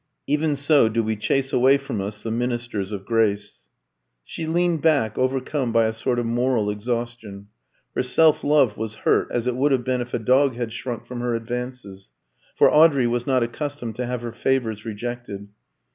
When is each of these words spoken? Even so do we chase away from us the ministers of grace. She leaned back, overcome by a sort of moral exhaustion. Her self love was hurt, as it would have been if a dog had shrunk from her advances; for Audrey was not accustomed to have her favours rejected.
Even 0.25 0.55
so 0.55 0.89
do 0.89 1.03
we 1.03 1.15
chase 1.15 1.53
away 1.53 1.77
from 1.77 2.01
us 2.01 2.23
the 2.23 2.31
ministers 2.31 2.91
of 2.91 3.05
grace. 3.05 3.67
She 4.23 4.47
leaned 4.47 4.81
back, 4.81 5.15
overcome 5.15 5.71
by 5.71 5.85
a 5.85 5.93
sort 5.93 6.17
of 6.17 6.25
moral 6.25 6.71
exhaustion. 6.71 7.49
Her 7.93 8.01
self 8.01 8.43
love 8.43 8.75
was 8.77 8.95
hurt, 9.05 9.27
as 9.31 9.45
it 9.45 9.55
would 9.55 9.71
have 9.71 9.83
been 9.83 10.01
if 10.01 10.15
a 10.15 10.17
dog 10.17 10.55
had 10.55 10.73
shrunk 10.73 11.05
from 11.05 11.19
her 11.19 11.35
advances; 11.35 12.09
for 12.55 12.67
Audrey 12.71 13.05
was 13.05 13.27
not 13.27 13.43
accustomed 13.43 13.95
to 13.97 14.07
have 14.07 14.23
her 14.23 14.31
favours 14.31 14.85
rejected. 14.85 15.49